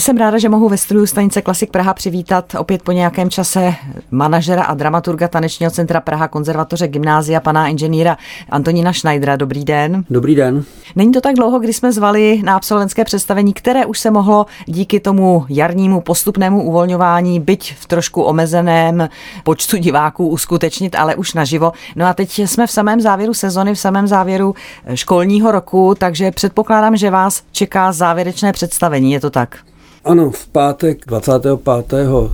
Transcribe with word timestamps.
Jsem 0.00 0.16
ráda, 0.16 0.38
že 0.38 0.48
mohu 0.48 0.68
ve 0.68 0.76
studiu 0.76 1.06
stanice 1.06 1.42
Klasik 1.42 1.70
Praha 1.70 1.94
přivítat 1.94 2.54
opět 2.58 2.82
po 2.82 2.92
nějakém 2.92 3.30
čase 3.30 3.74
manažera 4.10 4.62
a 4.62 4.74
dramaturga 4.74 5.28
Tanečního 5.28 5.70
centra 5.70 6.00
Praha 6.00 6.28
konzervatoře 6.28 6.88
gymnázia, 6.88 7.40
pana 7.40 7.68
inženýra 7.68 8.16
Antonína 8.50 8.92
Schneidera. 8.92 9.36
Dobrý 9.36 9.64
den. 9.64 10.04
Dobrý 10.10 10.34
den. 10.34 10.64
Není 10.96 11.12
to 11.12 11.20
tak 11.20 11.36
dlouho, 11.36 11.58
kdy 11.58 11.72
jsme 11.72 11.92
zvali 11.92 12.40
na 12.44 12.56
absolventské 12.56 13.04
představení, 13.04 13.52
které 13.52 13.86
už 13.86 13.98
se 13.98 14.10
mohlo 14.10 14.46
díky 14.66 15.00
tomu 15.00 15.44
jarnímu 15.48 16.00
postupnému 16.00 16.62
uvolňování, 16.62 17.40
byť 17.40 17.74
v 17.74 17.86
trošku 17.86 18.22
omezeném 18.22 19.08
počtu 19.44 19.76
diváků 19.76 20.28
uskutečnit, 20.28 20.94
ale 20.94 21.14
už 21.14 21.34
naživo. 21.34 21.72
No 21.96 22.06
a 22.06 22.14
teď 22.14 22.38
jsme 22.38 22.66
v 22.66 22.70
samém 22.70 23.00
závěru 23.00 23.34
sezony, 23.34 23.74
v 23.74 23.78
samém 23.78 24.06
závěru 24.06 24.54
školního 24.94 25.52
roku, 25.52 25.94
takže 25.98 26.30
předpokládám, 26.30 26.96
že 26.96 27.10
vás 27.10 27.42
čeká 27.52 27.92
závěrečné 27.92 28.52
představení. 28.52 29.12
Je 29.12 29.20
to 29.20 29.30
tak? 29.30 29.69
Ano, 30.04 30.30
v 30.30 30.48
pátek 30.48 30.98
25. 31.06 31.60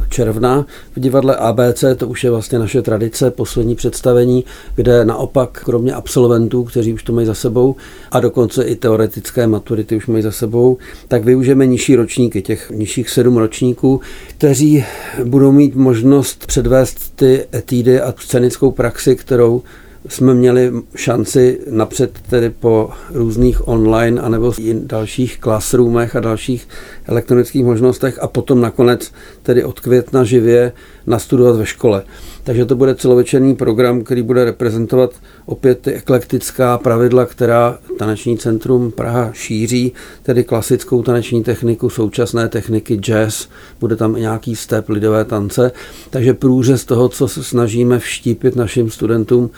června 0.08 0.66
v 0.96 1.00
divadle 1.00 1.36
ABC, 1.36 1.84
to 1.96 2.08
už 2.08 2.24
je 2.24 2.30
vlastně 2.30 2.58
naše 2.58 2.82
tradice, 2.82 3.30
poslední 3.30 3.74
představení, 3.74 4.44
kde 4.74 5.04
naopak 5.04 5.62
kromě 5.64 5.94
absolventů, 5.94 6.64
kteří 6.64 6.92
už 6.92 7.02
to 7.02 7.12
mají 7.12 7.26
za 7.26 7.34
sebou 7.34 7.76
a 8.10 8.20
dokonce 8.20 8.64
i 8.64 8.76
teoretické 8.76 9.46
maturity 9.46 9.96
už 9.96 10.06
mají 10.06 10.22
za 10.22 10.32
sebou, 10.32 10.78
tak 11.08 11.24
využijeme 11.24 11.66
nižší 11.66 11.96
ročníky, 11.96 12.42
těch 12.42 12.70
nižších 12.70 13.10
sedm 13.10 13.36
ročníků, 13.36 14.00
kteří 14.38 14.84
budou 15.24 15.52
mít 15.52 15.74
možnost 15.74 16.46
předvést 16.46 17.16
ty 17.16 17.46
etídy 17.54 18.00
a 18.00 18.14
scénickou 18.18 18.70
praxi, 18.70 19.16
kterou 19.16 19.62
jsme 20.08 20.34
měli 20.34 20.72
šanci 20.96 21.60
napřed 21.70 22.18
tedy 22.30 22.50
po 22.50 22.90
různých 23.10 23.68
online 23.68 24.20
anebo 24.20 24.52
dalších 24.72 25.38
classroomech 25.40 26.16
a 26.16 26.20
dalších 26.20 26.68
elektronických 27.06 27.64
možnostech 27.64 28.18
a 28.22 28.28
potom 28.28 28.60
nakonec 28.60 29.12
tedy 29.42 29.64
od 29.64 29.80
května 29.80 30.24
živě 30.24 30.72
nastudovat 31.06 31.56
ve 31.56 31.66
škole. 31.66 32.02
Takže 32.44 32.64
to 32.64 32.76
bude 32.76 32.94
celovečerní 32.94 33.56
program, 33.56 34.04
který 34.04 34.22
bude 34.22 34.44
reprezentovat 34.44 35.10
opět 35.46 35.78
ty 35.78 35.92
eklektická 35.92 36.78
pravidla, 36.78 37.26
která 37.26 37.78
Taneční 37.98 38.38
centrum 38.38 38.90
Praha 38.90 39.30
šíří, 39.32 39.92
tedy 40.22 40.44
klasickou 40.44 41.02
taneční 41.02 41.42
techniku, 41.42 41.90
současné 41.90 42.48
techniky, 42.48 42.96
jazz, 42.96 43.48
bude 43.80 43.96
tam 43.96 44.16
i 44.16 44.20
nějaký 44.20 44.56
step 44.56 44.88
lidové 44.88 45.24
tance. 45.24 45.72
Takže 46.10 46.34
průřez 46.34 46.84
toho, 46.84 47.08
co 47.08 47.28
se 47.28 47.44
snažíme 47.44 47.98
vštípit 47.98 48.56
našim 48.56 48.90
studentům 48.90 49.50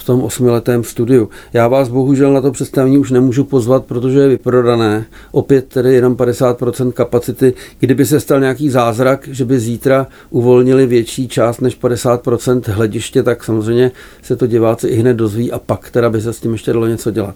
v 0.00 0.04
tom 0.04 0.22
osmiletém 0.22 0.84
studiu. 0.84 1.28
Já 1.52 1.68
vás 1.68 1.88
bohužel 1.88 2.32
na 2.32 2.40
to 2.40 2.52
představení 2.52 2.98
už 2.98 3.10
nemůžu 3.10 3.44
pozvat, 3.44 3.84
protože 3.84 4.18
je 4.18 4.28
vyprodané. 4.28 5.04
Opět 5.32 5.66
tedy 5.68 5.94
jenom 5.94 6.14
50% 6.14 6.92
kapacity. 6.92 7.54
Kdyby 7.80 8.06
se 8.06 8.20
stal 8.20 8.40
nějaký 8.40 8.70
zázrak, 8.70 9.28
že 9.28 9.44
by 9.44 9.60
zítra 9.60 10.06
uvolnili 10.30 10.86
větší 10.86 11.28
část 11.28 11.60
než 11.60 11.80
50% 11.80 12.62
hlediště, 12.72 13.22
tak 13.22 13.44
samozřejmě 13.44 13.92
se 14.22 14.36
to 14.36 14.46
diváci 14.46 14.88
i 14.88 14.96
hned 14.96 15.14
dozví 15.14 15.52
a 15.52 15.58
pak 15.58 15.90
teda 15.90 16.10
by 16.10 16.20
se 16.20 16.32
s 16.32 16.40
tím 16.40 16.52
ještě 16.52 16.72
dalo 16.72 16.86
něco 16.86 17.10
dělat. 17.10 17.34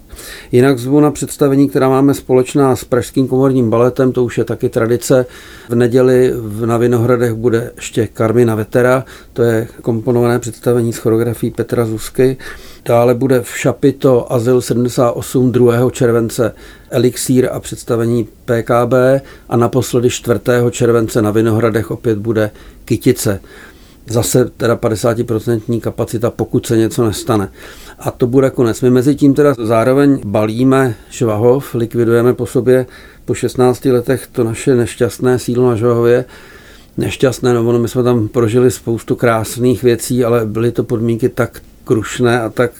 Jinak 0.51 0.79
zvu 0.79 0.99
na 0.99 1.11
představení, 1.11 1.69
která 1.69 1.89
máme 1.89 2.13
společná 2.13 2.75
s 2.75 2.83
Pražským 2.83 3.27
komorním 3.27 3.69
baletem, 3.69 4.11
to 4.11 4.23
už 4.23 4.37
je 4.37 4.43
taky 4.43 4.69
tradice. 4.69 5.25
V 5.69 5.75
neděli 5.75 6.33
na 6.65 6.77
Vinohradech 6.77 7.33
bude 7.33 7.71
ještě 7.75 8.07
Karmina 8.07 8.55
Vetera, 8.55 9.05
to 9.33 9.43
je 9.43 9.67
komponované 9.81 10.39
představení 10.39 10.93
s 10.93 10.97
choreografií 10.97 11.51
Petra 11.51 11.85
Zusky. 11.85 12.37
Dále 12.85 13.13
bude 13.13 13.41
v 13.41 13.57
Šapito 13.57 14.33
Azyl 14.33 14.61
78 14.61 15.51
2. 15.51 15.89
července 15.91 16.53
Elixír 16.89 17.49
a 17.51 17.59
představení 17.59 18.27
PKB 18.45 18.93
a 19.49 19.57
naposledy 19.57 20.09
4. 20.09 20.39
července 20.71 21.21
na 21.21 21.31
Vinohradech 21.31 21.91
opět 21.91 22.17
bude 22.17 22.51
Kytice. 22.85 23.39
Zase 24.07 24.45
teda 24.45 24.75
50% 24.75 25.81
kapacita, 25.81 26.31
pokud 26.31 26.65
se 26.65 26.77
něco 26.77 27.05
nestane. 27.05 27.49
A 27.99 28.11
to 28.11 28.27
bude 28.27 28.49
konec. 28.49 28.81
My 28.81 28.89
mezi 28.89 29.15
tím 29.15 29.33
teda 29.33 29.55
zároveň 29.63 30.21
balíme 30.25 30.95
Žvahov, 31.09 31.75
likvidujeme 31.75 32.33
po 32.33 32.45
sobě 32.45 32.85
po 33.25 33.33
16 33.33 33.85
letech 33.85 34.27
to 34.31 34.43
naše 34.43 34.75
nešťastné 34.75 35.39
sídlo 35.39 35.69
na 35.69 35.75
Žvahově, 35.75 36.25
nešťastné, 36.97 37.53
no 37.53 37.65
ono 37.65 37.79
my 37.79 37.87
jsme 37.87 38.03
tam 38.03 38.27
prožili 38.27 38.71
spoustu 38.71 39.15
krásných 39.15 39.83
věcí, 39.83 40.23
ale 40.23 40.45
byly 40.45 40.71
to 40.71 40.83
podmínky 40.83 41.29
tak 41.29 41.61
krušné 41.85 42.41
a 42.41 42.49
tak 42.49 42.71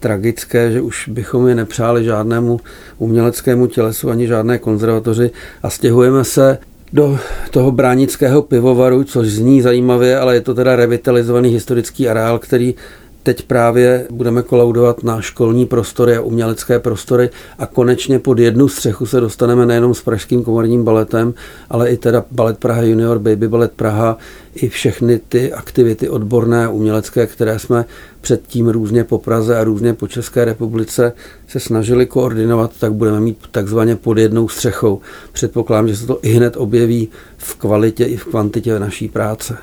tragické, 0.00 0.72
že 0.72 0.80
už 0.80 1.08
bychom 1.08 1.48
je 1.48 1.54
nepřáli 1.54 2.04
žádnému 2.04 2.60
uměleckému 2.98 3.66
tělesu 3.66 4.10
ani 4.10 4.26
žádné 4.26 4.58
konzervatoři. 4.58 5.30
A 5.62 5.70
stěhujeme 5.70 6.24
se 6.24 6.58
do 6.92 7.18
toho 7.50 7.70
bránického 7.72 8.42
pivovaru, 8.42 9.04
což 9.04 9.28
zní 9.28 9.62
zajímavě, 9.62 10.18
ale 10.18 10.34
je 10.34 10.40
to 10.40 10.54
teda 10.54 10.76
revitalizovaný 10.76 11.48
historický 11.48 12.08
areál, 12.08 12.38
který 12.38 12.74
teď 13.22 13.42
právě 13.42 14.06
budeme 14.10 14.42
kolaudovat 14.42 15.02
na 15.02 15.20
školní 15.20 15.66
prostory 15.66 16.16
a 16.16 16.20
umělecké 16.20 16.78
prostory. 16.78 17.30
A 17.58 17.66
konečně 17.66 18.18
pod 18.18 18.38
jednu 18.38 18.68
střechu 18.68 19.06
se 19.06 19.20
dostaneme 19.20 19.66
nejenom 19.66 19.94
s 19.94 20.02
Pražským 20.02 20.44
komorním 20.44 20.84
baletem, 20.84 21.34
ale 21.70 21.90
i 21.90 21.96
teda 21.96 22.24
Balet 22.30 22.58
Praha 22.58 22.82
Junior, 22.82 23.18
Baby 23.18 23.48
Ballet 23.48 23.72
Praha, 23.72 24.18
i 24.56 24.68
všechny 24.68 25.18
ty 25.18 25.52
aktivity 25.52 26.08
odborné 26.08 26.68
umělecké, 26.68 27.26
které 27.26 27.58
jsme 27.58 27.84
předtím 28.20 28.68
různě 28.68 29.04
po 29.04 29.18
Praze 29.18 29.58
a 29.58 29.64
různě 29.64 29.94
po 29.94 30.08
České 30.08 30.44
republice 30.44 31.12
se 31.48 31.60
snažili 31.60 32.06
koordinovat, 32.06 32.70
tak 32.80 32.92
budeme 32.92 33.20
mít 33.20 33.38
takzvaně 33.50 33.96
pod 33.96 34.18
jednou 34.18 34.48
střechou. 34.48 35.00
Předpokládám, 35.32 35.88
že 35.88 35.96
se 35.96 36.06
to 36.06 36.18
i 36.22 36.28
hned 36.28 36.56
objeví 36.56 37.08
v 37.36 37.54
kvalitě 37.54 38.04
i 38.04 38.16
v 38.16 38.24
kvantitě 38.24 38.78
naší 38.78 39.08
práce. 39.08 39.58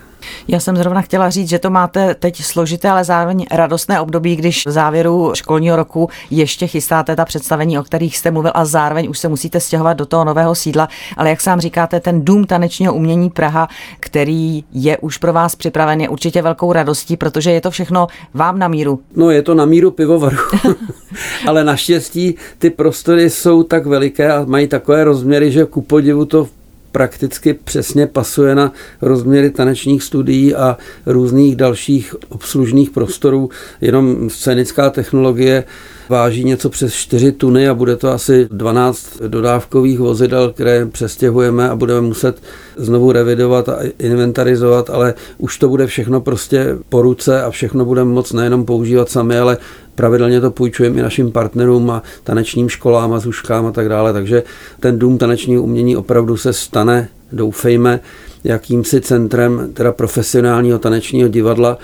Já 0.48 0.60
jsem 0.60 0.78
zrovna 0.78 1.02
chtěla 1.02 1.30
říct, 1.30 1.50
že 1.50 1.60
to 1.60 1.70
máte 1.70 2.16
teď 2.16 2.44
složité, 2.44 2.90
ale 2.90 3.04
zároveň 3.04 3.46
radostné 3.52 4.02
období, 4.02 4.36
když 4.36 4.66
v 4.66 4.72
závěru 4.72 5.32
školního 5.36 5.76
roku 5.76 6.10
ještě 6.30 6.68
chystáte 6.68 7.16
ta 7.16 7.26
představení, 7.26 7.80
o 7.80 7.84
kterých 7.84 8.18
jste 8.18 8.32
mluvil 8.32 8.52
a 8.56 8.66
zároveň 8.66 9.10
už 9.10 9.20
se 9.20 9.28
musíte 9.28 9.60
stěhovat 9.60 9.98
do 9.98 10.06
toho 10.06 10.26
nového 10.26 10.56
sídla. 10.56 10.90
Ale 11.18 11.30
jak 11.30 11.42
sám 11.42 11.60
říkáte, 11.60 12.00
ten 12.00 12.26
dům 12.26 12.46
tanečního 12.46 12.94
umění 12.94 13.30
Praha, 13.30 13.68
který 14.00 14.64
je 14.84 14.98
už 14.98 15.18
pro 15.18 15.34
vás 15.34 15.56
připraven, 15.56 16.02
je 16.02 16.10
určitě 16.10 16.42
velkou 16.42 16.74
radostí, 16.74 17.18
protože 17.18 17.52
je 17.52 17.62
to 17.62 17.72
všechno 17.72 18.08
vám 18.34 18.60
na 18.60 18.68
míru. 18.68 19.00
No 19.16 19.32
je 19.32 19.42
to 19.42 19.56
na 19.56 19.66
míru 19.66 19.92
pivovaru, 19.92 20.38
ale 21.48 21.64
naštěstí 21.64 22.36
ty 22.58 22.70
prostory 22.70 23.30
jsou 23.30 23.64
tak 23.64 23.86
veliké 23.86 24.32
a 24.32 24.46
mají 24.46 24.68
takové 24.68 25.04
rozměry, 25.04 25.52
že 25.52 25.66
ku 25.66 25.82
podivu 25.82 26.26
to 26.26 26.48
prakticky 26.92 27.54
přesně 27.54 28.08
pasuje 28.08 28.56
na 28.56 28.72
rozměry 29.02 29.50
tanečních 29.50 30.04
studií 30.04 30.56
a 30.56 30.78
různých 31.06 31.56
dalších 31.56 32.16
obslužných 32.30 32.90
prostorů. 32.90 33.50
Jenom 33.82 34.30
scénická 34.30 34.90
technologie 34.90 35.64
váží 36.10 36.44
něco 36.44 36.70
přes 36.70 36.94
4 36.94 37.32
tuny 37.32 37.70
a 37.70 37.74
bude 37.74 37.96
to 37.96 38.12
asi 38.12 38.48
12 38.52 39.22
dodávkových 39.28 40.00
vozidel, 40.00 40.52
které 40.52 40.86
přestěhujeme 40.86 41.70
a 41.70 41.76
budeme 41.76 42.02
muset 42.02 42.42
znovu 42.76 43.12
revidovat 43.12 43.70
a 43.70 43.78
inventarizovat, 44.00 44.90
ale 44.90 45.14
už 45.38 45.58
to 45.58 45.70
bude 45.70 45.88
všechno 45.88 46.22
prostě 46.22 46.78
po 46.90 47.02
ruce 47.02 47.44
a 47.44 47.52
všechno 47.52 47.86
budeme 47.86 48.12
moc 48.12 48.34
nejenom 48.34 48.66
používat 48.66 49.10
sami, 49.10 49.38
ale 49.38 49.58
pravidelně 49.96 50.42
to 50.42 50.52
půjčujeme 50.52 51.00
i 51.00 51.02
našim 51.02 51.32
partnerům 51.32 51.90
a 51.90 52.04
tanečním 52.24 52.70
školám 52.70 53.14
a 53.14 53.20
zuškám 53.20 53.66
a 53.66 53.72
tak 53.72 53.90
dále, 53.90 54.14
takže 54.14 54.44
ten 54.80 55.00
dům 55.00 55.18
tanečního 55.18 55.64
umění 55.64 55.98
opravdu 55.98 56.38
se 56.38 56.54
stane, 56.54 57.10
doufejme, 57.32 58.00
jakýmsi 58.44 59.02
centrem 59.02 59.70
teda 59.74 59.92
profesionálního 59.92 60.80
tanečního 60.80 61.30
divadla, 61.30 61.78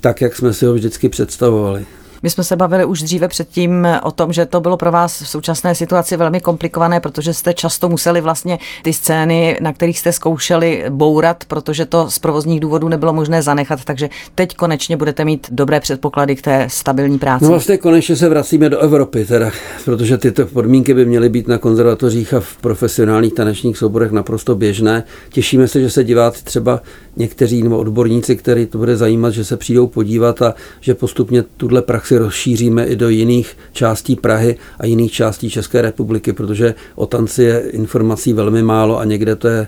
tak, 0.00 0.20
jak 0.20 0.36
jsme 0.36 0.52
si 0.52 0.66
ho 0.66 0.74
vždycky 0.74 1.08
představovali. 1.08 1.86
My 2.22 2.30
jsme 2.30 2.44
se 2.44 2.56
bavili 2.56 2.84
už 2.84 3.02
dříve 3.02 3.28
předtím 3.28 3.86
o 4.02 4.10
tom, 4.10 4.32
že 4.32 4.46
to 4.46 4.60
bylo 4.60 4.76
pro 4.76 4.92
vás 4.92 5.22
v 5.22 5.28
současné 5.28 5.74
situaci 5.74 6.16
velmi 6.16 6.40
komplikované, 6.40 7.00
protože 7.00 7.34
jste 7.34 7.54
často 7.54 7.88
museli 7.88 8.20
vlastně 8.20 8.58
ty 8.82 8.92
scény, 8.92 9.58
na 9.60 9.72
kterých 9.72 9.98
jste 9.98 10.12
zkoušeli 10.12 10.84
bourat, 10.88 11.44
protože 11.48 11.86
to 11.86 12.10
z 12.10 12.18
provozních 12.18 12.60
důvodů 12.60 12.88
nebylo 12.88 13.12
možné 13.12 13.42
zanechat, 13.42 13.84
takže 13.84 14.08
teď 14.34 14.56
konečně 14.56 14.96
budete 14.96 15.24
mít 15.24 15.46
dobré 15.50 15.80
předpoklady 15.80 16.36
k 16.36 16.42
té 16.42 16.66
stabilní 16.70 17.18
práci. 17.18 17.44
No 17.44 17.50
vlastně 17.50 17.76
konečně 17.78 18.16
se 18.16 18.28
vracíme 18.28 18.68
do 18.70 18.78
Evropy, 18.78 19.24
teda, 19.24 19.50
protože 19.84 20.18
tyto 20.18 20.46
podmínky 20.46 20.94
by 20.94 21.04
měly 21.04 21.28
být 21.28 21.48
na 21.48 21.58
konzervatořích 21.58 22.34
a 22.34 22.40
v 22.40 22.56
profesionálních 22.56 23.34
tanečních 23.34 23.78
souborech 23.78 24.12
naprosto 24.12 24.54
běžné. 24.54 25.04
Těšíme 25.30 25.68
se, 25.68 25.80
že 25.80 25.90
se 25.90 26.04
diváci 26.04 26.44
třeba 26.44 26.80
někteří 27.16 27.62
nebo 27.62 27.78
odborníci, 27.78 28.36
který 28.36 28.66
to 28.66 28.78
bude 28.78 28.96
zajímat, 28.96 29.30
že 29.30 29.44
se 29.44 29.56
přijdou 29.56 29.86
podívat 29.86 30.42
a 30.42 30.54
že 30.80 30.94
postupně 30.94 31.42
tuhle 31.42 31.82
praxi 31.82 32.07
rozšíříme 32.16 32.86
i 32.86 32.96
do 32.96 33.08
jiných 33.08 33.56
částí 33.72 34.16
Prahy 34.16 34.56
a 34.78 34.86
jiných 34.86 35.12
částí 35.12 35.50
České 35.50 35.82
republiky, 35.82 36.32
protože 36.32 36.74
o 36.94 37.06
tanci 37.06 37.42
je 37.42 37.70
informací 37.70 38.32
velmi 38.32 38.62
málo 38.62 38.98
a 38.98 39.04
někde 39.04 39.36
to 39.36 39.48
je 39.48 39.66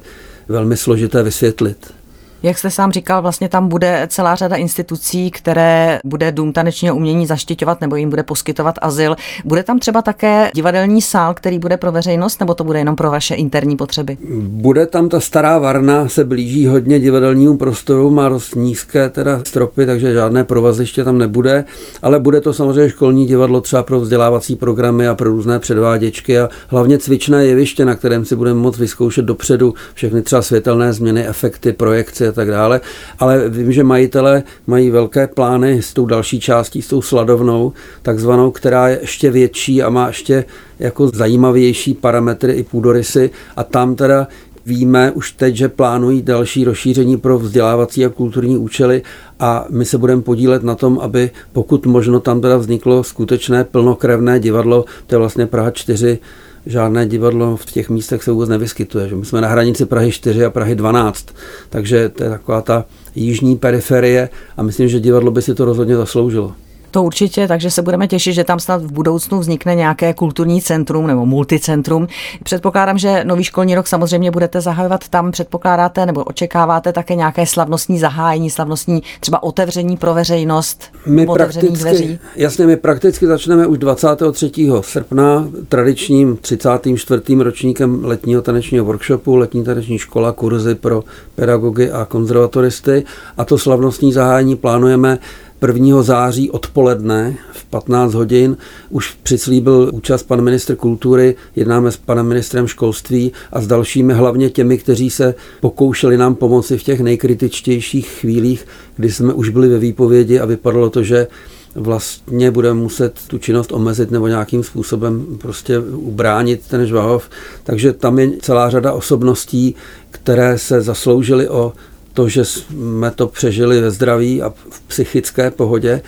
velmi 0.48 0.76
složité 0.76 1.22
vysvětlit. 1.22 2.00
Jak 2.42 2.58
jste 2.58 2.70
sám 2.70 2.92
říkal, 2.92 3.22
vlastně 3.22 3.48
tam 3.48 3.69
bude 3.69 4.06
celá 4.10 4.34
řada 4.34 4.56
institucí, 4.56 5.31
které 5.31 5.98
bude 6.04 6.32
Dům 6.32 6.52
tanečního 6.52 6.96
umění 6.96 7.26
zaštiťovat 7.26 7.81
nebo 7.81 7.96
jim 7.96 8.10
bude 8.10 8.22
poskytovat 8.22 8.75
azyl. 8.82 9.16
Bude 9.44 9.62
tam 9.62 9.78
třeba 9.78 10.02
také 10.02 10.50
divadelní 10.54 11.02
sál, 11.02 11.34
který 11.34 11.58
bude 11.58 11.76
pro 11.76 11.92
veřejnost, 11.92 12.40
nebo 12.40 12.54
to 12.54 12.64
bude 12.64 12.78
jenom 12.78 12.96
pro 12.96 13.10
vaše 13.10 13.34
interní 13.34 13.76
potřeby? 13.76 14.16
Bude 14.40 14.87
tam 14.87 15.08
ta 15.08 15.20
stará 15.20 15.58
varna, 15.58 16.08
se 16.08 16.25
blíží 16.25 16.66
hodně 16.66 17.00
divadelnímu 17.00 17.56
prostoru, 17.56 18.10
má 18.10 18.28
dost 18.28 18.54
nízké 18.54 19.08
teda 19.08 19.40
stropy, 19.44 19.87
takže 19.87 20.12
žádné 20.12 20.44
provaziště 20.44 21.04
tam 21.04 21.19
nebude, 21.19 21.64
ale 22.02 22.20
bude 22.20 22.40
to 22.40 22.52
samozřejmě 22.52 22.90
školní 22.90 23.26
divadlo 23.26 23.60
třeba 23.60 23.82
pro 23.82 24.00
vzdělávací 24.00 24.56
programy 24.56 25.08
a 25.08 25.14
pro 25.14 25.31
různé 25.31 25.58
předváděčky 25.58 26.38
a 26.38 26.48
hlavně 26.69 26.98
cvičné 26.98 27.46
jeviště, 27.46 27.84
na 27.84 27.94
kterém 27.94 28.25
si 28.25 28.37
budeme 28.37 28.60
moct 28.60 28.78
vyzkoušet 28.78 29.25
dopředu 29.25 29.75
všechny 29.94 30.22
třeba 30.22 30.42
světelné 30.42 30.92
změny, 30.92 31.26
efekty, 31.26 31.72
projekci 31.72 32.30
a 32.31 32.32
tak 32.32 32.50
dále. 32.50 32.81
Ale 33.19 33.49
vím, 33.49 33.73
že 33.73 33.85
majitele 33.85 34.43
mají 34.67 34.91
velké 34.91 35.27
plány 35.27 35.82
s 35.82 35.94
tou 35.94 36.06
další 36.06 36.41
částí, 36.41 36.82
s 36.82 36.88
tou 36.88 37.03
sladovnou, 37.03 37.73
takzvanou, 38.03 38.50
která 38.50 38.88
je 38.88 38.99
ještě 39.00 39.31
větší 39.31 39.82
a 39.82 39.91
má 39.91 40.06
ještě 40.06 40.44
jako 40.79 41.09
zajímavější 41.09 41.94
parametry 41.94 42.53
i 42.53 42.62
půdorysy 42.62 43.31
a 43.56 43.65
tam 43.65 43.94
teda 43.94 44.27
Víme 44.67 45.11
už 45.11 45.32
teď, 45.32 45.56
že 45.56 45.69
plánují 45.69 46.23
další 46.23 46.65
rozšíření 46.65 47.17
pro 47.17 47.38
vzdělávací 47.38 48.05
a 48.05 48.09
kulturní 48.09 48.59
účely 48.59 49.03
a 49.41 49.65
my 49.71 49.85
se 49.85 49.99
budeme 49.99 50.23
podílet 50.23 50.62
na 50.62 50.75
tom, 50.75 50.99
aby 51.03 51.31
pokud 51.53 51.87
možno 51.87 52.21
tam 52.21 52.41
teda 52.41 52.56
vzniklo 52.56 53.05
skutečné 53.05 53.65
plnokrevné 53.65 54.41
divadlo, 54.41 54.85
to 55.06 55.15
je 55.15 55.19
vlastně 55.19 55.47
Praha 55.47 55.71
4, 55.71 56.19
žádné 56.67 57.07
divadlo 57.07 57.57
v 57.57 57.65
těch 57.65 57.91
místech 57.91 58.23
se 58.23 58.33
vůbec 58.33 58.49
nevyskytuje. 58.49 59.09
Že 59.09 59.17
my 59.17 59.25
jsme 59.25 59.41
na 59.41 59.49
hranici 59.49 59.87
Prahy 59.87 60.12
4 60.12 60.45
a 60.45 60.51
Prahy 60.51 60.75
12, 60.75 61.35
takže 61.69 62.09
to 62.09 62.25
je 62.25 62.31
taková 62.31 62.62
ta 62.62 62.85
jižní 63.15 63.57
periferie 63.57 64.29
a 64.57 64.62
myslím, 64.62 64.89
že 64.89 65.01
divadlo 65.01 65.31
by 65.31 65.43
si 65.43 65.55
to 65.55 65.65
rozhodně 65.65 65.97
zasloužilo. 65.97 66.55
To 66.90 67.02
určitě, 67.02 67.48
takže 67.48 67.70
se 67.70 67.82
budeme 67.82 68.08
těšit, 68.08 68.34
že 68.34 68.44
tam 68.44 68.60
snad 68.60 68.82
v 68.82 68.92
budoucnu 68.92 69.38
vznikne 69.38 69.75
nějaké 69.75 70.14
kulturní 70.14 70.62
centrum 70.62 71.06
nebo 71.06 71.26
multicentrum. 71.26 72.06
Předpokládám, 72.42 72.98
že 72.98 73.25
nový 73.25 73.44
školní 73.44 73.75
rok 73.75 73.87
samozřejmě 73.87 74.31
budete 74.31 74.60
zahajovat 74.60 75.08
tam, 75.08 75.31
předpokládáte 75.32 76.06
nebo 76.06 76.25
očekáváte 76.25 76.92
také 76.92 77.14
nějaké 77.14 77.46
slavnostní 77.46 77.98
zahájení, 77.98 78.50
slavnostní 78.50 79.02
třeba 79.20 79.42
otevření 79.42 79.96
pro 79.96 80.14
veřejnost, 80.14 80.82
my 81.06 81.26
prakticky, 81.26 81.69
dveří? 81.69 82.19
Jasně, 82.37 82.66
my 82.66 82.76
prakticky 82.76 83.26
začneme 83.26 83.66
už 83.66 83.78
23. 83.78 84.50
srpna 84.81 85.48
tradičním 85.69 86.37
34. 86.37 87.22
ročníkem 87.38 88.04
letního 88.04 88.42
tanečního 88.42 88.84
workshopu, 88.84 89.37
letní 89.37 89.64
taneční 89.64 89.98
škola, 89.98 90.32
kurzy 90.32 90.75
pro 90.75 91.04
pedagogy 91.34 91.90
a 91.90 92.04
konzervatoristy 92.04 93.04
a 93.37 93.44
to 93.44 93.58
slavnostní 93.58 94.12
zahájení 94.12 94.56
plánujeme 94.56 95.19
1. 95.67 96.03
září 96.03 96.51
odpoledne 96.51 97.37
v 97.53 97.65
15 97.65 98.15
hodin 98.15 98.57
už 98.91 99.17
přislíbil 99.23 99.91
účast 99.93 100.23
pan 100.23 100.41
ministr 100.41 100.77
kultury, 100.77 101.37
jednáme 101.57 101.93
s 101.93 101.97
panem 101.97 102.27
ministrem 102.27 102.67
školství 102.67 103.33
a 103.53 103.61
s 103.61 103.67
dalšími, 103.67 104.15
hlavně 104.15 104.51
těmi, 104.51 104.79
kteří 104.79 105.11
se 105.11 105.35
pokoušeli 105.61 106.17
nám 106.17 106.35
pomoci 106.35 106.79
v 106.79 106.83
těch 106.83 107.01
nejkritičtějších 107.01 108.09
chvílích, 108.09 108.67
kdy 108.97 109.12
jsme 109.12 109.33
už 109.33 109.49
byli 109.49 109.69
ve 109.69 109.79
výpovědi 109.79 110.41
a 110.41 110.47
vypadalo 110.47 110.91
to, 110.91 111.03
že 111.03 111.27
vlastně 111.75 112.51
budeme 112.51 112.81
muset 112.81 113.15
tu 113.27 113.39
činnost 113.39 113.73
omezit 113.73 114.11
nebo 114.11 114.29
nějakým 114.29 114.65
způsobem 114.65 115.27
prostě 115.41 115.79
ubránit 115.79 116.61
ten 116.69 116.87
žvahov. 116.87 117.31
Takže 117.65 117.93
tam 117.93 118.19
je 118.19 118.31
celá 118.41 118.71
řada 118.71 118.93
osobností, 118.93 119.75
které 120.11 120.59
se 120.59 120.81
zasloužily 120.81 121.49
o 121.49 121.73
to, 122.12 122.29
že 122.29 122.45
jsme 122.45 123.11
to 123.11 123.27
přežili 123.27 123.81
ve 123.81 123.91
zdraví 123.91 124.43
a 124.43 124.51
v 124.71 124.81
psychické 124.81 125.51
pohodě. 125.51 126.03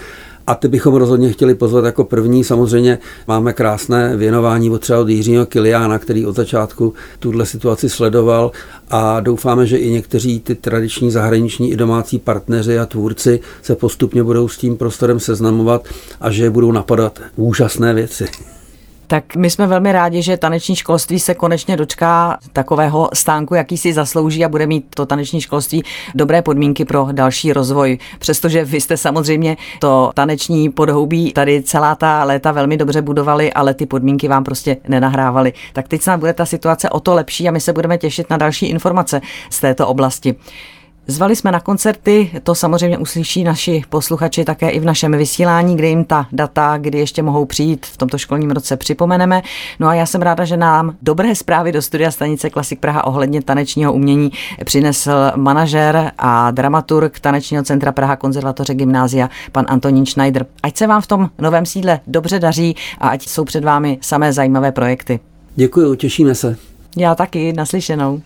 A 0.47 0.55
ty 0.55 0.69
bychom 0.69 0.95
rozhodně 0.95 1.33
chtěli 1.33 1.55
pozvat 1.55 1.85
jako 1.85 2.05
první. 2.05 2.45
Samozřejmě 2.45 2.99
máme 3.29 3.53
krásné 3.53 4.17
věnování 4.17 4.71
od 4.71 4.81
třeba 4.81 5.01
od 5.01 5.09
Jiřího 5.09 5.47
Kiliána, 5.47 5.99
který 5.99 6.27
od 6.27 6.37
začátku 6.37 6.95
tuhle 7.19 7.47
situaci 7.47 7.89
sledoval 7.89 8.51
a 8.91 9.21
doufáme, 9.21 9.67
že 9.67 9.77
i 9.77 9.91
někteří 9.91 10.41
ty 10.41 10.55
tradiční 10.55 11.11
zahraniční 11.11 11.73
i 11.73 11.77
domácí 11.77 12.19
partneři 12.19 12.79
a 12.79 12.87
tvůrci 12.87 13.41
se 13.63 13.77
postupně 13.77 14.23
budou 14.23 14.49
s 14.49 14.59
tím 14.59 14.77
prostorem 14.77 15.21
seznamovat 15.21 15.89
a 16.21 16.31
že 16.31 16.51
budou 16.51 16.73
napadat 16.73 17.21
úžasné 17.37 17.95
věci. 17.95 18.27
Tak 19.07 19.37
my 19.37 19.51
jsme 19.51 19.67
velmi 19.67 19.93
rádi, 19.93 20.23
že 20.23 20.37
taneční 20.37 20.77
školství 20.77 21.21
se 21.21 21.35
konečně 21.35 21.77
dočká 21.77 22.39
takového 22.53 23.09
stánku, 23.15 23.55
jaký 23.55 23.79
si 23.79 23.93
zaslouží 23.93 24.45
a 24.45 24.49
bude 24.49 24.67
mít 24.67 24.87
to 24.95 25.07
taneční 25.07 25.41
školství 25.41 25.83
dobré 26.15 26.43
podmínky 26.43 26.85
pro 26.85 27.09
další 27.13 27.53
rozvoj. 27.53 27.99
Přestože 28.19 28.65
vy 28.65 28.81
jste 28.81 28.97
samozřejmě 28.97 29.57
to 29.79 30.11
taneční 30.15 30.71
podhoubí 30.71 31.33
tady 31.33 31.63
celá 31.63 31.95
ta 31.95 32.25
léta 32.25 32.53
velmi 32.53 32.77
dobře 32.77 33.03
budovali, 33.03 33.53
ale 33.53 33.75
ty 33.75 33.87
podmínky 33.87 34.29
vám 34.29 34.45
prostě 34.45 34.77
nenahrávali. 34.89 35.53
Tak 35.73 35.89
teď 35.89 36.03
snad 36.03 36.21
bude 36.21 36.33
ta 36.33 36.47
situace 36.47 36.91
o 36.91 37.01
to 37.01 37.15
lepší 37.15 37.49
a 37.49 37.51
my 37.51 37.61
se 37.61 37.73
budeme 37.73 37.99
těšit 37.99 38.31
na 38.31 38.37
další 38.37 38.67
informace 38.67 39.21
z 39.51 39.61
této 39.61 39.89
oblasti. 39.89 40.35
Zvali 41.07 41.37
jsme 41.37 41.53
na 41.53 41.61
koncerty, 41.61 42.31
to 42.43 42.55
samozřejmě 42.55 42.99
uslyší 42.99 43.45
naši 43.45 43.83
posluchači 43.89 44.45
také 44.45 44.71
i 44.71 44.81
v 44.81 44.85
našem 44.85 45.13
vysílání, 45.13 45.77
kde 45.77 45.89
jim 45.89 46.05
ta 46.05 46.27
data, 46.33 46.79
kdy 46.79 46.99
ještě 46.99 47.23
mohou 47.23 47.45
přijít 47.45 47.87
v 47.87 47.97
tomto 47.97 48.19
školním 48.19 48.51
roce 48.51 48.77
připomeneme. 48.77 49.43
No 49.81 49.89
a 49.89 49.95
já 49.95 50.07
jsem 50.07 50.23
ráda, 50.23 50.45
že 50.45 50.57
nám 50.57 50.97
dobré 51.03 51.35
zprávy 51.35 51.73
do 51.73 51.83
studia 51.83 52.11
stanice 52.11 52.51
Klasik 52.51 52.81
Praha 52.81 53.05
ohledně 53.05 53.43
tanečního 53.43 53.93
umění 53.93 54.33
přinesl 54.65 55.11
manažer 55.37 56.13
a 56.19 56.51
dramaturg 56.51 57.21
tanečního 57.21 57.63
centra 57.63 57.93
Praha 57.93 58.17
konzervatoře 58.17 58.75
gymnázia, 58.75 59.31
pan 59.53 59.65
Antonín 59.69 60.07
Schneider. 60.07 60.47
Ať 60.63 60.77
se 60.77 60.87
vám 60.87 61.03
v 61.03 61.07
tom 61.07 61.31
novém 61.39 61.67
sídle 61.67 62.01
dobře 62.07 62.39
daří 62.39 62.77
a 62.99 63.09
ať 63.09 63.29
jsou 63.29 63.45
před 63.45 63.65
vámi 63.65 63.99
samé 64.01 64.33
zajímavé 64.33 64.73
projekty. 64.73 65.21
Děkuji, 65.57 65.95
těšíme 65.95 66.35
se. 66.35 66.57
Já 66.97 67.15
taky, 67.15 67.53
naslyšenou. 67.53 68.23